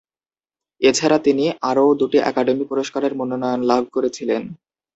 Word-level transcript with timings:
এছাড়া 0.81 1.17
তিনি 1.19 1.45
আরও 1.69 1.85
দুটি 1.99 2.17
একাডেমি 2.21 2.63
পুরস্কারের 2.69 3.13
মনোনয়ন 3.19 3.61
লাভ 3.63 3.83
করেছিলেন। 3.93 4.41